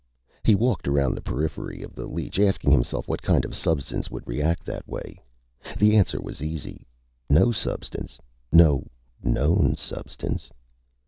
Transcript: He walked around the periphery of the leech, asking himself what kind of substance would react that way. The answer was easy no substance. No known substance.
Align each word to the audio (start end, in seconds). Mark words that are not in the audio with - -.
He 0.43 0.55
walked 0.55 0.87
around 0.87 1.13
the 1.13 1.21
periphery 1.21 1.83
of 1.83 1.93
the 1.93 2.07
leech, 2.07 2.39
asking 2.39 2.71
himself 2.71 3.07
what 3.07 3.21
kind 3.21 3.45
of 3.45 3.55
substance 3.55 4.09
would 4.09 4.25
react 4.27 4.65
that 4.65 4.87
way. 4.87 5.21
The 5.77 5.95
answer 5.95 6.19
was 6.19 6.41
easy 6.41 6.87
no 7.29 7.51
substance. 7.51 8.17
No 8.51 8.87
known 9.21 9.75
substance. 9.75 10.49